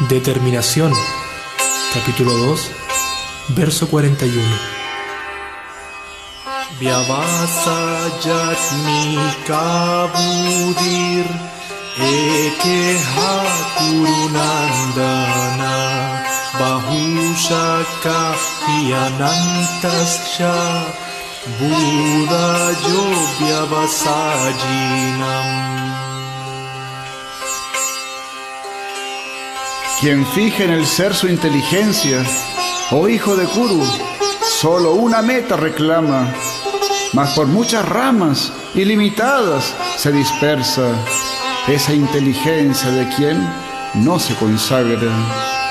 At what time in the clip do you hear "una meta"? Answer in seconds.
34.92-35.56